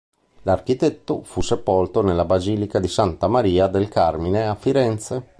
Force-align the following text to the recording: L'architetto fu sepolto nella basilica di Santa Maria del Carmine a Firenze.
L'architetto 0.45 1.21
fu 1.21 1.41
sepolto 1.41 2.01
nella 2.01 2.25
basilica 2.25 2.79
di 2.79 2.87
Santa 2.87 3.27
Maria 3.27 3.67
del 3.67 3.87
Carmine 3.87 4.47
a 4.47 4.55
Firenze. 4.55 5.27